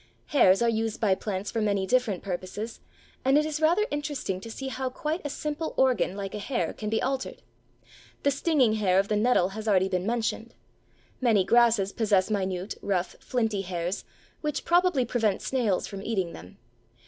Hairs 0.29 0.63
are 0.63 0.67
used 0.67 0.99
by 0.99 1.13
plants 1.13 1.51
for 1.51 1.61
many 1.61 1.85
different 1.85 2.23
purposes, 2.23 2.79
and 3.23 3.37
it 3.37 3.45
is 3.45 3.61
rather 3.61 3.85
interesting 3.91 4.41
to 4.41 4.49
see 4.49 4.69
how 4.69 4.89
quite 4.89 5.21
a 5.23 5.29
simple 5.29 5.75
organ 5.77 6.17
like 6.17 6.33
a 6.33 6.39
hair 6.39 6.73
can 6.73 6.89
be 6.89 6.99
altered. 6.99 7.43
The 8.23 8.31
stinging 8.31 8.73
hair 8.73 8.97
of 8.97 9.09
the 9.09 9.15
nettle 9.15 9.49
has 9.49 9.67
already 9.67 9.89
been 9.89 10.07
mentioned; 10.07 10.55
many 11.21 11.43
grasses 11.43 11.93
possess 11.93 12.31
minute, 12.31 12.73
rough, 12.81 13.15
flinty 13.19 13.61
hairs, 13.61 14.03
which 14.41 14.65
probably 14.65 15.05
prevent 15.05 15.43
snails 15.43 15.85
from 15.85 16.01
eating 16.01 16.33
them. 16.33 16.57